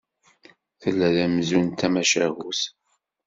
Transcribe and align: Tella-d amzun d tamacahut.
Tella-d 0.81 1.17
amzun 1.25 1.65
d 1.69 1.75
tamacahut. 1.79 2.61